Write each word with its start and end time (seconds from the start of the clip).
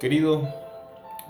Querido, 0.00 0.48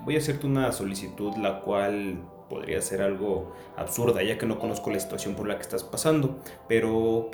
voy 0.05 0.15
a 0.15 0.19
hacerte 0.19 0.47
una 0.47 0.71
solicitud 0.71 1.37
la 1.37 1.63
cual 1.63 2.21
podría 2.49 2.81
ser 2.81 3.03
algo 3.03 3.53
absurda 3.77 4.23
ya 4.23 4.39
que 4.39 4.47
no 4.47 4.61
conozco 4.61 4.93
la 4.93 5.01
situación 5.01 5.35
por 5.35 5.49
la 5.49 5.57
que 5.57 5.63
estás 5.63 5.83
pasando, 5.83 6.39
pero 6.69 7.29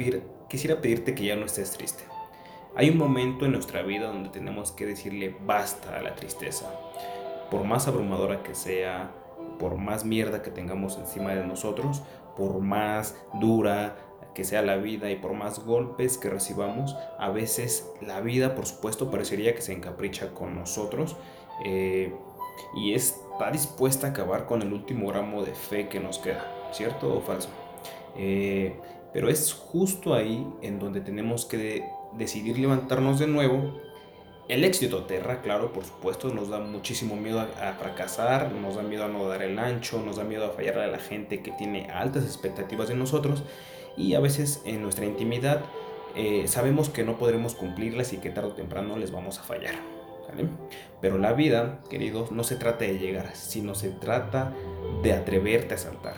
quisiera 0.49 0.81
pedirte 0.81 1.15
que 1.15 1.27
ya 1.27 1.37
no 1.37 1.45
estés 1.45 1.73
triste. 1.73 2.05
Hay 2.75 2.89
un 2.89 2.97
momento 2.97 3.45
en 3.45 3.53
nuestra 3.53 3.83
vida 3.83 4.07
donde 4.07 4.31
tenemos 4.31 4.73
que 4.73 4.87
decirle 4.87 5.37
basta 5.45 5.99
a 5.99 6.03
la 6.03 6.15
tristeza. 6.15 6.71
Por 7.51 7.65
más 7.65 7.87
abrumadora 7.87 8.43
que 8.43 8.55
sea, 8.55 9.11
por 9.59 9.77
más 9.77 10.07
mierda 10.07 10.41
que 10.41 10.51
tengamos 10.51 10.97
encima 10.97 11.35
de 11.35 11.47
nosotros, 11.47 12.03
por 12.35 12.61
más 12.61 13.15
dura 13.35 13.95
que 14.37 14.45
sea 14.45 14.61
la 14.61 14.77
vida 14.77 15.11
y 15.11 15.17
por 15.17 15.33
más 15.33 15.65
golpes 15.65 16.19
que 16.19 16.29
recibamos, 16.29 16.95
a 17.19 17.31
veces 17.31 17.91
la 18.03 18.21
vida, 18.21 18.55
por 18.55 18.67
supuesto, 18.67 19.11
parecería 19.11 19.55
que 19.55 19.63
se 19.63 19.73
encapricha 19.73 20.35
con 20.35 20.55
nosotros 20.55 21.17
eh, 21.65 22.13
y 22.77 22.93
está 22.93 23.51
dispuesta 23.51 24.09
a 24.09 24.11
acabar 24.11 24.45
con 24.45 24.61
el 24.61 24.75
último 24.75 25.09
gramo 25.09 25.43
de 25.43 25.55
fe 25.55 25.89
que 25.89 26.01
nos 26.01 26.19
queda, 26.19 26.45
¿cierto 26.71 27.17
o 27.17 27.23
falso? 27.23 27.49
Eh, 28.19 28.77
pero 29.15 29.31
es 29.31 29.55
justo 29.55 30.13
ahí 30.13 30.47
en 30.61 30.79
donde 30.79 31.01
tenemos 31.01 31.47
que 31.47 31.89
decidir 32.13 32.59
levantarnos 32.59 33.19
de 33.19 33.29
nuevo. 33.29 33.81
El 34.49 34.65
éxito 34.65 35.05
terra, 35.05 35.41
claro, 35.41 35.73
por 35.73 35.85
supuesto, 35.85 36.29
nos 36.29 36.51
da 36.51 36.59
muchísimo 36.59 37.17
miedo 37.17 37.41
a, 37.41 37.73
fracasar, 37.73 38.53
nos 38.53 38.77
da 38.77 38.83
miedo 38.83 39.07
a 39.07 39.09
no 39.09 39.27
dar 39.27 39.43
el 39.43 39.59
ancho, 39.59 40.03
nos 40.03 40.17
da 40.17 40.25
miedo 40.25 40.45
a 40.45 40.51
fallar 40.51 40.79
a 40.79 40.87
la 40.89 40.99
gente 40.99 41.41
que 41.41 41.53
tiene 41.53 41.89
altas 41.91 42.25
expectativas 42.25 42.89
de 42.89 42.97
nosotros 42.97 43.43
y 43.97 44.15
a 44.15 44.21
veces 44.21 44.63
en 44.65 44.83
nuestra 44.83 45.07
intimidad 45.07 45.65
eh, 46.15 46.49
sabemos 46.49 46.89
que 46.89 47.05
no 47.05 47.19
podremos 47.19 47.55
cumplirlas 47.55 48.13
y 48.13 48.19
que 48.19 48.31
tarde 48.31 48.51
o 48.51 48.55
temprano 48.55 48.97
les 48.97 49.11
vamos 49.11 49.39
a 49.39 49.43
fallar. 49.43 49.75
Pero 51.01 51.19
la 51.19 51.33
vida, 51.33 51.81
queridos, 51.89 52.33
no 52.33 52.45
se 52.45 52.57
trata 52.57 52.85
de 52.85 52.99
llegar, 52.99 53.35
sino 53.35 53.75
se 53.75 53.91
trata 53.91 54.53
de 55.03 55.13
atreverte 55.13 55.75
a 55.75 55.79
saltar. 55.79 56.17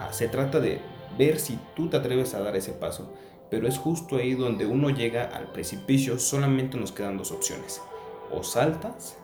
Ah, 0.00 0.12
se 0.12 0.28
trata 0.28 0.60
de 0.60 0.80
ver 1.18 1.38
si 1.38 1.58
tú 1.76 1.88
te 1.88 1.96
atreves 1.96 2.34
a 2.34 2.40
dar 2.40 2.56
ese 2.56 2.72
paso. 2.72 3.12
Pero 3.50 3.68
es 3.68 3.78
justo 3.78 4.16
ahí 4.16 4.34
donde 4.34 4.66
uno 4.66 4.90
llega 4.90 5.24
al 5.24 5.52
precipicio, 5.52 6.18
solamente 6.18 6.76
nos 6.76 6.92
quedan 6.92 7.18
dos 7.18 7.30
opciones. 7.30 7.80
O 8.30 8.42
saltas 8.42 9.16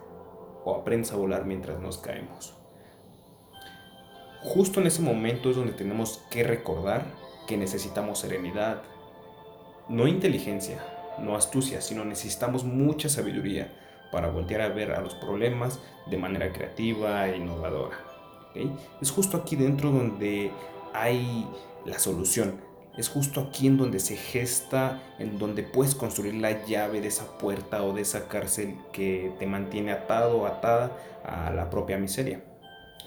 o 0.63 0.75
aprendes 0.75 1.11
a 1.11 1.17
volar 1.17 1.45
mientras 1.45 1.79
nos 1.79 1.97
caemos. 1.97 2.53
Justo 4.43 4.79
en 4.79 4.87
ese 4.87 5.01
momento 5.01 5.49
es 5.49 5.55
donde 5.55 5.73
tenemos 5.73 6.23
que 6.29 6.43
recordar 6.43 7.05
que 7.47 7.57
necesitamos 7.57 8.19
serenidad, 8.19 8.81
no 9.89 10.07
inteligencia, 10.07 10.83
no 11.19 11.35
astucia, 11.35 11.81
sino 11.81 12.05
necesitamos 12.05 12.63
mucha 12.63 13.09
sabiduría 13.09 13.71
para 14.11 14.29
voltear 14.29 14.61
a 14.61 14.69
ver 14.69 14.91
a 14.91 15.01
los 15.01 15.15
problemas 15.15 15.79
de 16.09 16.17
manera 16.17 16.51
creativa 16.51 17.27
e 17.27 17.37
innovadora. 17.37 17.97
Es 19.01 19.11
justo 19.11 19.37
aquí 19.37 19.55
dentro 19.55 19.91
donde 19.91 20.51
hay 20.93 21.47
la 21.85 21.99
solución. 21.99 22.59
Es 22.97 23.07
justo 23.07 23.39
aquí 23.39 23.67
en 23.67 23.77
donde 23.77 23.99
se 23.99 24.17
gesta, 24.17 25.01
en 25.17 25.39
donde 25.39 25.63
puedes 25.63 25.95
construir 25.95 26.33
la 26.33 26.65
llave 26.65 26.99
de 26.99 27.07
esa 27.07 27.37
puerta 27.37 27.83
o 27.83 27.93
de 27.93 28.01
esa 28.01 28.27
cárcel 28.27 28.75
que 28.91 29.31
te 29.39 29.47
mantiene 29.47 29.93
atado 29.93 30.39
o 30.39 30.45
atada 30.45 30.91
a 31.23 31.51
la 31.51 31.69
propia 31.69 31.97
miseria. 31.97 32.43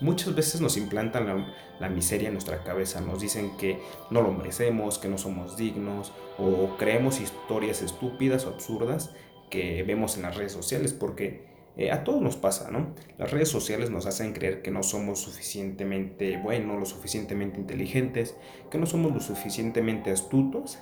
Muchas 0.00 0.34
veces 0.34 0.60
nos 0.60 0.76
implantan 0.76 1.54
la, 1.78 1.88
miseria 1.88 2.28
en 2.28 2.34
nuestra 2.34 2.64
cabeza, 2.64 3.00
nos 3.00 3.20
dicen 3.20 3.56
que 3.56 3.78
no 4.10 4.22
lo 4.22 4.32
merecemos, 4.32 4.98
que 4.98 5.08
no 5.08 5.18
somos 5.18 5.56
dignos 5.56 6.12
o 6.38 6.76
creemos 6.78 7.20
historias 7.20 7.82
estúpidas 7.82 8.46
o 8.46 8.50
absurdas 8.50 9.10
que 9.50 9.82
vemos 9.84 10.16
en 10.16 10.22
las 10.22 10.36
redes 10.36 10.52
sociales 10.52 10.92
porque 10.92 11.46
eh, 11.76 11.90
a 11.90 12.04
todos 12.04 12.22
nos 12.22 12.36
pasa, 12.36 12.70
¿no? 12.70 12.94
Las 13.18 13.30
redes 13.30 13.48
sociales 13.48 13.90
nos 13.90 14.06
hacen 14.06 14.32
creer 14.32 14.62
que 14.62 14.70
no 14.70 14.82
somos 14.82 15.20
suficientemente 15.20 16.38
buenos, 16.38 16.78
lo 16.78 16.86
suficientemente 16.86 17.58
inteligentes, 17.60 18.36
que 18.70 18.78
no 18.78 18.86
somos 18.86 19.12
lo 19.12 19.20
suficientemente 19.20 20.10
astutos 20.10 20.78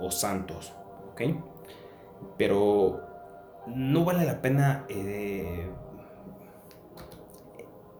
o 0.00 0.10
santos, 0.10 0.72
¿ok? 1.12 1.22
Pero 2.38 3.00
no 3.66 4.04
vale 4.04 4.24
la 4.24 4.40
pena... 4.40 4.86
Eh, 4.88 5.66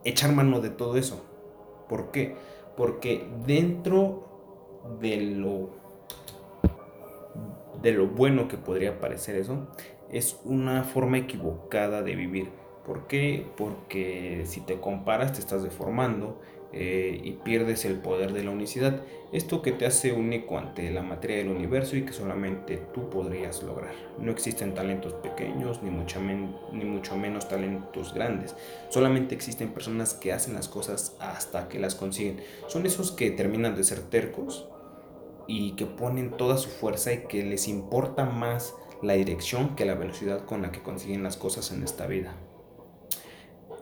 echar 0.05 0.33
mano 0.33 0.61
de 0.61 0.71
todo 0.71 0.97
eso. 0.97 1.25
¿Por 1.89 2.11
qué? 2.11 2.37
Porque 2.77 3.29
dentro 3.47 4.25
de 5.01 5.21
lo 5.21 5.81
de 7.83 7.93
lo 7.93 8.07
bueno 8.07 8.47
que 8.49 8.59
podría 8.59 9.01
parecer 9.01 9.37
eso, 9.37 9.69
es 10.11 10.39
una 10.45 10.85
forma 10.85 11.19
equivocada 11.19 12.03
de 12.03 12.15
vivir. 12.15 12.51
¿Por 12.85 13.07
qué? 13.07 13.47
Porque 13.57 14.43
si 14.47 14.61
te 14.61 14.81
comparas 14.81 15.33
te 15.33 15.41
estás 15.41 15.63
deformando 15.63 16.41
eh, 16.73 17.21
y 17.25 17.33
pierdes 17.33 17.85
el 17.85 17.99
poder 17.99 18.33
de 18.33 18.45
la 18.45 18.51
unicidad. 18.51 19.03
Esto 19.33 19.63
que 19.63 19.73
te 19.73 19.87
hace 19.87 20.13
único 20.13 20.59
ante 20.59 20.91
la 20.91 21.03
materia 21.03 21.39
del 21.39 21.49
universo 21.49 21.97
y 21.97 22.03
que 22.03 22.13
solamente 22.13 22.77
tú 22.93 23.11
podrías 23.11 23.63
lograr. 23.63 23.95
No 24.19 24.31
existen 24.31 24.75
talentos 24.75 25.15
pequeños 25.15 25.83
ni 25.83 25.91
mucho, 25.91 26.21
ni 26.21 26.85
mucho 26.85 27.17
menos 27.17 27.49
talentos 27.49 28.15
grandes. 28.15 28.55
Solamente 28.89 29.35
existen 29.35 29.71
personas 29.71 30.15
que 30.15 30.33
hacen 30.33 30.55
las 30.55 30.69
cosas 30.69 31.17
hasta 31.21 31.69
que 31.69 31.79
las 31.79 31.95
consiguen. 31.95 32.41
Son 32.67 32.87
esos 32.87 33.13
que 33.13 33.31
terminan 33.31 33.77
de 33.77 33.85
ser 33.85 34.01
tercos 34.01 34.69
y 35.47 35.73
que 35.73 35.87
ponen 35.87 36.37
toda 36.37 36.57
su 36.57 36.69
fuerza 36.69 37.13
y 37.13 37.25
que 37.25 37.45
les 37.45 37.67
importa 37.67 38.25
más 38.25 38.75
la 39.03 39.15
dirección 39.15 39.75
que 39.75 39.85
la 39.85 39.95
velocidad 39.95 40.45
con 40.45 40.63
la 40.63 40.71
que 40.71 40.83
consiguen 40.83 41.23
las 41.23 41.37
cosas 41.37 41.73
en 41.73 41.83
esta 41.83 42.07
vida. 42.07 42.37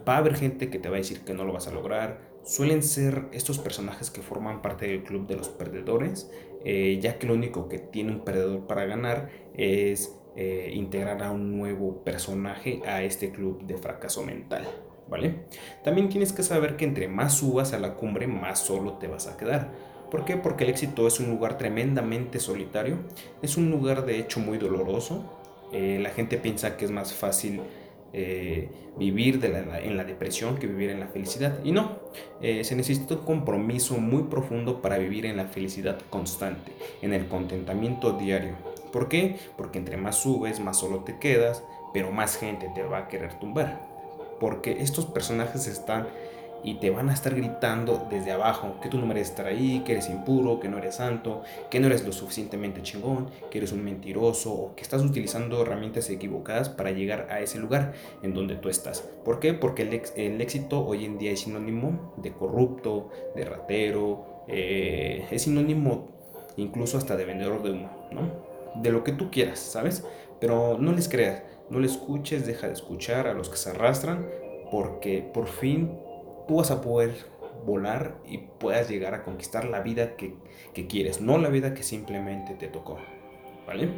Va 0.09 0.15
a 0.15 0.19
haber 0.19 0.37
gente 0.37 0.71
que 0.71 0.79
te 0.79 0.89
va 0.89 0.97
a 0.97 0.99
decir 0.99 1.21
que 1.21 1.35
no 1.35 1.45
lo 1.45 1.53
vas 1.53 1.69
a 1.69 1.73
lograr, 1.73 2.28
suelen 2.49 2.83
ser 2.83 3.27
estos 3.33 3.59
personajes 3.59 4.11
que 4.11 4.23
forman 4.23 4.63
parte 4.63 4.87
del 4.87 5.05
club 5.05 5.27
de 5.27 5.37
los 5.37 5.51
perdedores, 5.51 6.31
eh, 6.65 6.99
ya 7.01 7.19
que 7.19 7.27
lo 7.27 7.35
único 7.35 7.69
que 7.69 7.79
tiene 7.79 8.11
un 8.11 8.25
perdedor 8.25 8.67
para 8.67 8.87
ganar 8.87 9.29
es 9.55 10.17
eh, 10.35 10.71
integrar 10.73 11.23
a 11.23 11.31
un 11.31 11.59
nuevo 11.59 12.03
personaje 12.05 12.81
a 12.87 13.03
este 13.03 13.33
club 13.33 13.65
de 13.65 13.77
fracaso 13.77 14.25
mental. 14.25 14.67
¿Vale? 15.11 15.45
También 15.85 16.09
tienes 16.09 16.33
que 16.33 16.43
saber 16.43 16.77
que 16.77 16.85
entre 16.85 17.09
más 17.09 17.35
subas 17.35 17.73
a 17.73 17.79
la 17.79 17.95
cumbre, 17.95 18.27
más 18.27 18.61
solo 18.61 18.95
te 18.95 19.09
vas 19.09 19.27
a 19.27 19.37
quedar. 19.37 19.73
¿Por 20.11 20.25
qué? 20.25 20.37
Porque 20.37 20.65
el 20.65 20.71
éxito 20.71 21.07
es 21.07 21.21
un 21.21 21.31
lugar 21.31 21.59
tremendamente 21.59 22.41
solitario, 22.41 22.99
es 23.43 23.57
un 23.59 23.71
lugar 23.71 24.07
de 24.07 24.19
hecho 24.19 24.41
muy 24.41 24.57
doloroso. 24.59 25.39
Eh, 25.73 25.99
la 26.01 26.11
gente 26.11 26.39
piensa 26.39 26.79
que 26.79 26.87
es 26.87 26.91
más 26.91 27.13
fácil 27.13 27.61
eh, 28.13 28.69
vivir 28.97 29.41
en 29.45 29.97
la 29.97 30.05
depresión 30.05 30.57
que 30.57 30.67
vivir 30.67 30.91
en 30.91 31.01
la 31.01 31.09
felicidad. 31.09 31.59
Y 31.65 31.73
no, 31.73 31.99
eh, 32.41 32.65
se 32.65 32.75
necesita 32.75 33.15
un 33.15 33.21
compromiso 33.21 33.99
muy 33.99 34.25
profundo 34.25 34.81
para 34.81 34.99
vivir 34.99 35.27
en 35.27 35.37
la 35.37 35.47
felicidad 35.47 35.99
constante, 36.11 36.73
en 37.03 37.13
el 37.13 37.29
contentamiento 37.29 38.13
diario. 38.13 38.55
¿Por 38.93 39.09
qué? 39.09 39.37
Porque 39.57 39.79
entre 39.79 39.97
más 39.97 40.17
subes, 40.17 40.61
más 40.61 40.79
solo 40.79 41.01
te 41.01 41.19
quedas, 41.19 41.63
pero 41.93 42.11
más 42.11 42.37
gente 42.37 42.71
te 42.75 42.83
va 42.83 42.99
a 42.99 43.09
querer 43.09 43.39
tumbar. 43.39 43.87
Porque 44.41 44.81
estos 44.81 45.07
personajes 45.07 45.67
están 45.67 46.07
y 46.63 46.75
te 46.75 46.91
van 46.91 47.09
a 47.09 47.15
estar 47.15 47.35
gritando 47.35 48.07
desde 48.11 48.33
abajo 48.33 48.77
que 48.83 48.89
tú 48.89 48.99
no 48.99 49.07
mereces 49.07 49.31
estar 49.31 49.47
ahí, 49.47 49.83
que 49.85 49.93
eres 49.93 50.09
impuro, 50.09 50.61
que 50.61 50.69
no 50.69 50.79
eres 50.79 50.97
santo, 50.97 51.43
que 51.71 51.81
no 51.81 51.87
eres 51.87 52.05
lo 52.05 52.13
suficientemente 52.13 52.83
chingón, 52.83 53.31
que 53.51 53.59
eres 53.59 53.73
un 53.73 53.85
mentiroso 53.85 54.53
o 54.53 54.75
que 54.75 54.83
estás 54.83 55.03
utilizando 55.03 55.63
herramientas 55.63 56.11
equivocadas 56.11 56.69
para 56.69 56.91
llegar 56.91 57.29
a 57.31 57.41
ese 57.41 57.59
lugar 57.59 57.93
en 58.23 58.35
donde 58.35 58.57
tú 58.57 58.69
estás. 58.69 59.03
¿Por 59.25 59.41
qué? 59.41 59.55
Porque 59.55 59.83
el, 59.83 60.03
el 60.17 60.41
éxito 60.41 60.85
hoy 60.85 61.05
en 61.05 61.19
día 61.19 61.33
es 61.33 61.41
sinónimo 61.41 62.15
de 62.17 62.33
corrupto, 62.33 63.11
de 63.35 63.45
ratero, 63.45 64.45
eh, 64.49 65.27
es 65.31 65.43
sinónimo 65.43 66.09
incluso 66.57 66.99
hasta 66.99 67.17
de 67.17 67.25
vendedor 67.25 67.63
de 67.63 67.71
humo, 67.71 68.09
¿no? 68.11 68.83
De 68.83 68.91
lo 68.91 69.05
que 69.05 69.13
tú 69.13 69.31
quieras, 69.31 69.59
¿sabes? 69.59 70.05
Pero 70.41 70.77
no 70.79 70.93
les 70.93 71.09
creas, 71.09 71.43
no 71.71 71.79
le 71.81 71.87
escuches, 71.87 72.47
deja 72.47 72.67
de 72.67 72.73
escuchar 72.73 73.27
a 73.27 73.35
los 73.35 73.49
que 73.49 73.57
se 73.57 73.71
arrastran 73.71 74.27
porque 74.71 75.23
por 75.33 75.47
fin 75.47 75.99
tú 76.49 76.57
vas 76.57 76.73
a 76.73 76.81
poder 76.81 77.15
volar 77.65 78.17
y 78.27 78.39
puedas 78.39 78.89
llegar 78.89 79.15
a 79.15 79.23
conquistar 79.23 79.67
la 79.67 79.81
vida 79.81 80.17
que, 80.17 80.35
quieres, 80.89 81.21
no 81.21 81.39
la 81.39 81.51
vida 81.51 81.75
que 81.75 81.83
simplemente 81.83 82.55
te 82.55 82.67
tocó. 82.67 82.99
¿Vale? 83.67 83.91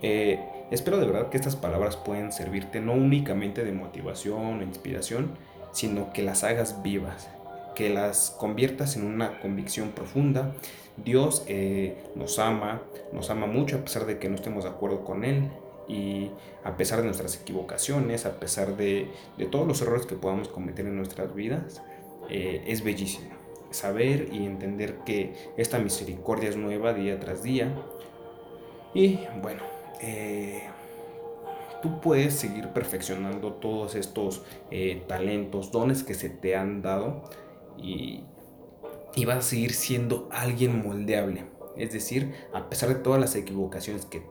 Eh, 0.00 0.38
espero 0.70 0.98
de 0.98 1.06
verdad 1.06 1.28
que 1.28 1.36
estas 1.36 1.56
palabras 1.56 1.96
puedan 1.96 2.32
servirte 2.32 2.80
no 2.80 2.92
únicamente 2.92 3.64
de 3.64 3.72
motivación 3.72 4.60
o 4.60 4.62
inspiración, 4.62 5.32
sino 5.72 6.12
que 6.12 6.22
las 6.22 6.44
hagas 6.44 6.82
vivas, 6.82 7.28
que 7.74 7.90
las 7.90 8.30
conviertas 8.30 8.96
en 8.96 9.04
una 9.04 9.40
convicción 9.40 9.90
profunda. 9.90 10.54
Dios 10.96 11.44
eh, 11.48 11.96
nos 12.14 12.38
ama, 12.38 12.82
nos 13.12 13.30
ama 13.30 13.46
mucho 13.46 13.78
a 13.78 13.80
pesar 13.80 14.06
de 14.06 14.18
que 14.18 14.28
no 14.28 14.36
estemos 14.36 14.62
de 14.62 14.70
acuerdo 14.70 15.04
con 15.04 15.24
Él 15.24 15.50
y 15.88 16.30
a 16.64 16.76
pesar 16.76 17.00
de 17.00 17.06
nuestras 17.06 17.40
equivocaciones, 17.40 18.26
a 18.26 18.38
pesar 18.38 18.76
de, 18.76 19.10
todos 19.50 19.66
los 19.66 19.80
errores 19.82 20.06
que 20.06 20.16
podamos 20.16 20.48
cometer 20.48 20.86
en 20.86 20.96
nuestras 20.96 21.34
vidas, 21.34 21.82
eh, 22.30 22.64
es 22.66 22.82
bellísimo 22.82 23.44
saber 23.74 24.28
y 24.32 24.46
entender 24.46 24.98
que 25.04 25.34
esta 25.56 25.78
misericordia 25.78 26.48
es 26.48 26.56
nueva 26.56 26.94
día 26.94 27.18
tras 27.18 27.42
día. 27.42 27.74
Y 28.94 29.18
bueno, 29.42 29.62
eh, 30.00 30.62
tú 31.82 32.00
puedes 32.00 32.34
seguir 32.34 32.68
perfeccionando 32.68 33.54
todos 33.54 33.94
estos 33.96 34.42
eh, 34.70 35.02
talentos, 35.08 35.72
dones 35.72 36.04
que 36.04 36.14
se 36.14 36.30
te 36.30 36.56
han 36.56 36.82
dado 36.82 37.24
y, 37.76 38.22
y 39.16 39.24
vas 39.24 39.38
a 39.38 39.42
seguir 39.42 39.72
siendo 39.72 40.28
alguien 40.30 40.82
moldeable. 40.86 41.44
Es 41.76 41.92
decir, 41.92 42.32
a 42.52 42.70
pesar 42.70 42.88
de 42.90 42.94
todas 42.94 43.20
las 43.20 43.34
equivocaciones 43.34 44.06
que 44.06 44.22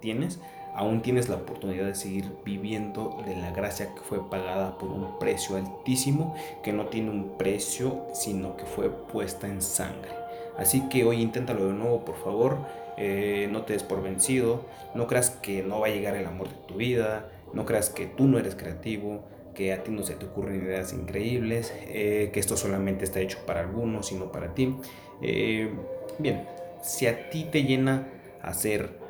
tienes, 0.00 0.38
aún 0.74 1.02
tienes 1.02 1.28
la 1.28 1.36
oportunidad 1.36 1.86
de 1.86 1.94
seguir 1.94 2.32
viviendo 2.44 3.22
de 3.24 3.36
la 3.36 3.52
gracia 3.52 3.94
que 3.94 4.00
fue 4.00 4.28
pagada 4.28 4.76
por 4.76 4.90
un 4.90 5.18
precio 5.18 5.56
altísimo, 5.56 6.34
que 6.62 6.72
no 6.72 6.86
tiene 6.86 7.10
un 7.10 7.38
precio, 7.38 8.06
sino 8.12 8.56
que 8.56 8.64
fue 8.64 8.90
puesta 8.90 9.46
en 9.46 9.62
sangre. 9.62 10.10
Así 10.56 10.88
que 10.88 11.04
hoy 11.04 11.20
inténtalo 11.20 11.66
de 11.66 11.74
nuevo, 11.74 12.04
por 12.04 12.16
favor. 12.16 12.58
Eh, 12.96 13.48
no 13.50 13.62
te 13.62 13.72
des 13.72 13.82
por 13.82 14.02
vencido. 14.02 14.66
No 14.94 15.06
creas 15.06 15.30
que 15.30 15.62
no 15.62 15.80
va 15.80 15.88
a 15.88 15.90
llegar 15.90 16.16
el 16.16 16.26
amor 16.26 16.48
de 16.48 16.54
tu 16.66 16.74
vida. 16.74 17.28
No 17.52 17.64
creas 17.64 17.90
que 17.90 18.06
tú 18.06 18.26
no 18.26 18.38
eres 18.38 18.54
creativo. 18.54 19.24
Que 19.54 19.72
a 19.72 19.82
ti 19.82 19.90
no 19.90 20.02
se 20.04 20.14
te 20.14 20.26
ocurren 20.26 20.64
ideas 20.64 20.92
increíbles. 20.92 21.72
Eh, 21.88 22.30
que 22.32 22.38
esto 22.38 22.56
solamente 22.56 23.04
está 23.04 23.20
hecho 23.20 23.38
para 23.46 23.60
algunos, 23.60 24.06
sino 24.06 24.30
para 24.30 24.54
ti. 24.54 24.76
Eh, 25.22 25.72
bien, 26.18 26.46
si 26.82 27.06
a 27.06 27.30
ti 27.30 27.48
te 27.50 27.64
llena 27.64 28.06
hacer 28.42 29.00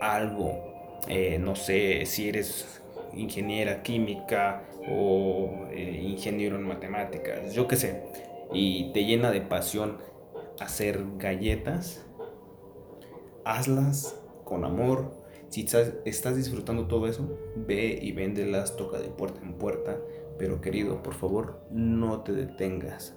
algo 0.00 0.69
eh, 1.08 1.38
no 1.38 1.56
sé 1.56 2.04
si 2.06 2.28
eres 2.28 2.80
ingeniera 3.14 3.82
química 3.82 4.64
o 4.88 5.66
eh, 5.70 6.00
ingeniero 6.02 6.56
en 6.56 6.62
matemáticas, 6.62 7.52
yo 7.52 7.66
qué 7.66 7.76
sé, 7.76 8.02
y 8.52 8.92
te 8.92 9.04
llena 9.04 9.30
de 9.30 9.40
pasión 9.40 9.98
hacer 10.60 11.04
galletas, 11.18 12.06
hazlas 13.44 14.20
con 14.44 14.64
amor. 14.64 15.18
Si 15.48 15.62
estás, 15.62 15.94
estás 16.04 16.36
disfrutando 16.36 16.86
todo 16.86 17.08
eso, 17.08 17.36
ve 17.56 17.98
y 18.00 18.12
véndelas, 18.12 18.76
toca 18.76 19.00
de 19.00 19.08
puerta 19.08 19.40
en 19.42 19.54
puerta. 19.54 19.98
Pero 20.38 20.60
querido, 20.60 21.02
por 21.02 21.14
favor, 21.14 21.60
no 21.70 22.22
te 22.22 22.32
detengas. 22.32 23.14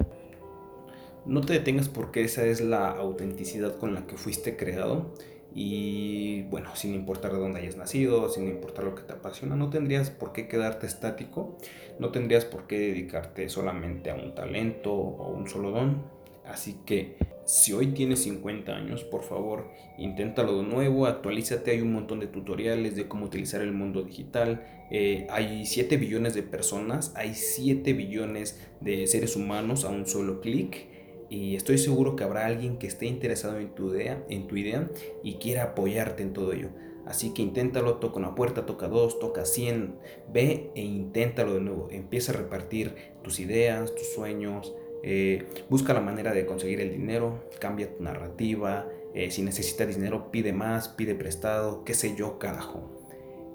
No 1.26 1.42
te 1.42 1.54
detengas 1.54 1.90
porque 1.90 2.24
esa 2.24 2.46
es 2.46 2.60
la 2.60 2.90
autenticidad 2.90 3.78
con 3.78 3.94
la 3.94 4.08
que 4.08 4.18
fuiste 4.18 4.58
creado 4.58 5.14
y 5.56 6.44
bueno, 6.44 6.76
sin 6.76 6.94
importar 6.94 7.32
de 7.34 7.40
dónde 7.40 7.60
hayas 7.60 7.78
nacido, 7.78 8.30
sin 8.30 8.48
importar 8.48 8.86
lo 8.86 8.96
que 8.96 9.04
te 9.04 9.14
apasiona, 9.14 9.56
no 9.56 9.70
tendrías 9.70 10.10
por 10.10 10.34
qué 10.34 10.48
quedarte 10.48 10.88
estático, 10.88 11.58
no 12.00 12.10
tendrías 12.10 12.46
por 12.46 12.66
qué 12.66 12.80
dedicarte 12.80 13.50
solamente 13.50 14.10
a 14.10 14.16
un 14.16 14.34
talento 14.34 14.92
o 14.94 15.30
un 15.30 15.48
solo 15.48 15.72
don. 15.72 16.04
Así 16.46 16.78
que 16.86 17.18
si 17.46 17.72
hoy 17.74 17.88
tienes 17.88 18.24
50 18.24 18.76
años, 18.76 19.04
por 19.04 19.24
favor, 19.24 19.70
inténtalo 19.98 20.58
de 20.58 20.64
nuevo, 20.64 21.06
actualízate, 21.06 21.72
hay 21.72 21.82
un 21.82 21.94
montón 21.94 22.20
de 22.20 22.28
tutoriales 22.28 22.96
de 22.96 23.08
cómo 23.08 23.26
utilizar 23.26 23.62
el 23.62 23.74
mundo 23.74 24.02
digital. 24.04 24.66
Eh, 24.92 25.28
hay 25.30 25.66
7 25.66 25.98
billones 25.98 26.34
de 26.34 26.44
personas, 26.44 27.14
hay 27.16 27.34
7 27.34 27.94
billones 27.94 28.60
de 28.82 29.08
seres 29.08 29.36
humanos 29.36 29.86
a 29.86 29.90
un 29.90 30.08
solo 30.08 30.42
clic 30.42 30.93
y 31.34 31.56
estoy 31.56 31.80
seguro 31.80 32.16
que 32.16 32.24
habrá 32.24 32.46
alguien 32.46 32.78
que 32.78 32.86
esté 32.86 33.08
interesado 33.08 33.58
en 33.58 33.70
tu 33.70 33.96
idea, 33.96 34.24
en 34.30 34.46
tu 34.46 34.56
idea 34.56 34.88
y 35.24 35.36
quiera 35.36 35.64
apoyarte 35.64 36.22
en 36.22 36.32
todo 36.32 36.54
ello. 36.54 36.70
Así 37.08 37.34
que 37.34 37.42
inténtalo, 37.42 37.96
toca 37.96 38.20
una 38.20 38.36
puerta, 38.36 38.68
toca 38.68 38.88
dos, 38.88 39.18
toca 39.18 39.44
cien, 39.44 39.96
ve 40.32 40.70
e 40.76 40.84
inténtalo 40.84 41.56
de 41.56 41.62
nuevo. 41.62 41.88
Empieza 41.90 42.34
a 42.34 42.36
repartir 42.36 42.94
tus 43.24 43.40
ideas, 43.40 43.96
tus 43.96 44.14
sueños, 44.14 44.76
eh, 45.02 45.48
busca 45.72 45.96
la 45.96 46.02
manera 46.02 46.34
de 46.34 46.46
conseguir 46.46 46.80
el 46.82 46.92
dinero, 46.92 47.44
cambia 47.60 47.92
tu 47.92 48.04
narrativa, 48.04 48.88
eh, 49.16 49.32
si 49.32 49.42
necesitas 49.42 49.88
dinero 49.88 50.30
pide 50.30 50.54
más, 50.54 50.88
pide 50.88 51.16
prestado, 51.16 51.84
qué 51.84 51.96
sé 51.96 52.16
yo, 52.16 52.38
carajo. 52.38 52.92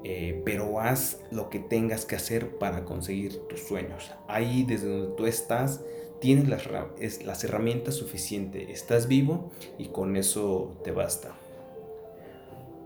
Eh, 0.03 0.43
pero 0.45 0.81
haz 0.81 1.21
lo 1.31 1.49
que 1.49 1.61
tengas 1.61 2.05
que 2.07 2.17
hacer 2.17 2.59
para 2.59 2.85
conseguir 2.85 3.39
tus 3.47 3.61
sueños. 3.61 4.11
Ahí 4.27 4.65
desde 4.67 4.89
donde 4.89 5.17
tú 5.17 5.27
estás, 5.27 5.81
tienes 6.21 6.49
las, 6.49 7.45
herramientas 7.45 7.95
suficientes, 7.95 8.69
estás 8.69 9.09
vivo 9.09 9.51
y 9.79 9.87
con 9.87 10.17
eso 10.17 10.81
te 10.85 10.91
basta. 10.91 11.35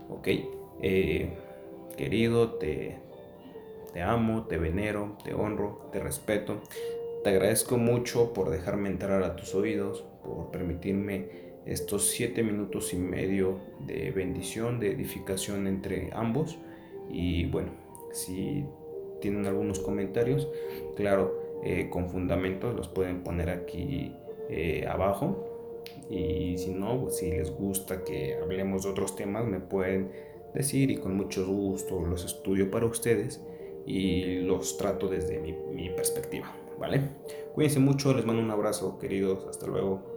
Ok, 0.09 0.27
eh, 0.81 1.33
querido, 1.97 2.53
te, 2.53 2.97
te 3.93 4.01
amo, 4.01 4.45
te 4.45 4.57
venero, 4.57 5.17
te 5.23 5.33
honro, 5.33 5.89
te 5.91 5.99
respeto. 5.99 6.61
Te 7.23 7.29
agradezco 7.29 7.77
mucho 7.77 8.33
por 8.33 8.49
dejarme 8.49 8.89
entrar 8.89 9.23
a 9.23 9.35
tus 9.35 9.55
oídos, 9.55 10.03
por 10.23 10.51
permitirme 10.51 11.53
estos 11.65 12.09
siete 12.09 12.43
minutos 12.43 12.93
y 12.93 12.97
medio 12.97 13.59
de 13.87 14.11
bendición, 14.11 14.79
de 14.79 14.91
edificación 14.91 15.67
entre 15.67 16.09
ambos. 16.13 16.57
Y 17.09 17.45
bueno, 17.45 17.71
si 18.11 18.65
tienen 19.21 19.45
algunos 19.45 19.79
comentarios, 19.79 20.49
claro, 20.95 21.42
eh, 21.63 21.89
con 21.89 22.09
fundamentos 22.09 22.75
los 22.75 22.87
pueden 22.87 23.23
poner 23.23 23.49
aquí 23.49 24.13
eh, 24.49 24.85
abajo 24.87 25.81
y 26.09 26.57
si 26.57 26.73
no, 26.73 27.01
pues, 27.01 27.17
si 27.17 27.31
les 27.31 27.51
gusta 27.51 28.03
que 28.03 28.35
hablemos 28.35 28.83
de 28.83 28.89
otros 28.89 29.15
temas 29.15 29.45
me 29.45 29.59
pueden 29.59 30.11
decir 30.53 30.91
y 30.91 30.97
con 30.97 31.15
mucho 31.15 31.45
gusto 31.45 31.99
los 32.01 32.25
estudio 32.25 32.69
para 32.69 32.85
ustedes 32.85 33.41
y 33.85 34.39
los 34.41 34.77
trato 34.77 35.07
desde 35.07 35.39
mi, 35.39 35.53
mi 35.73 35.89
perspectiva, 35.89 36.55
¿vale? 36.79 37.01
Cuídense 37.53 37.79
mucho, 37.79 38.13
les 38.13 38.25
mando 38.25 38.41
un 38.41 38.51
abrazo 38.51 38.97
queridos, 38.97 39.45
hasta 39.47 39.67
luego. 39.67 40.12